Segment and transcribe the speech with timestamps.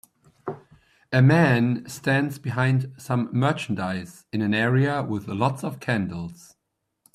[1.13, 6.55] A man stands behind some merchandise in an area with lots of candles.